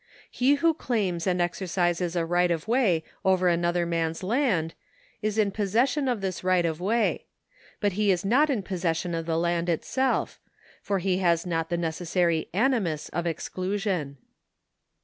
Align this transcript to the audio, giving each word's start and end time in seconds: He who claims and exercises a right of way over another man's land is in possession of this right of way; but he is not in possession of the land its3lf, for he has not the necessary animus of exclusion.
He 0.31 0.55
who 0.55 0.73
claims 0.73 1.27
and 1.27 1.39
exercises 1.39 2.15
a 2.15 2.25
right 2.25 2.49
of 2.49 2.67
way 2.67 3.03
over 3.23 3.47
another 3.47 3.85
man's 3.85 4.23
land 4.23 4.73
is 5.21 5.37
in 5.37 5.51
possession 5.51 6.07
of 6.07 6.21
this 6.21 6.43
right 6.43 6.65
of 6.65 6.81
way; 6.81 7.25
but 7.79 7.91
he 7.91 8.09
is 8.09 8.25
not 8.25 8.49
in 8.49 8.63
possession 8.63 9.13
of 9.13 9.27
the 9.27 9.37
land 9.37 9.67
its3lf, 9.67 10.39
for 10.81 10.97
he 10.97 11.17
has 11.19 11.45
not 11.45 11.69
the 11.69 11.77
necessary 11.77 12.49
animus 12.51 13.09
of 13.09 13.27
exclusion. 13.27 14.17